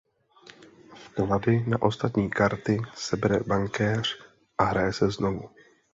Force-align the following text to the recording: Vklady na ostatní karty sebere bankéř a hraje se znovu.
Vklady 0.95 1.65
na 1.67 1.81
ostatní 1.81 2.29
karty 2.29 2.81
sebere 2.93 3.39
bankéř 3.39 4.17
a 4.57 4.63
hraje 4.63 4.93
se 4.93 5.11
znovu. 5.11 5.49